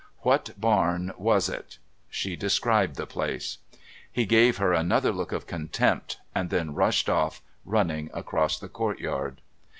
[0.21, 1.77] "What barn was it?"
[2.09, 3.59] She described the place.
[4.11, 9.41] He gave her another look of contempt and then rushed off, running across the courtyard.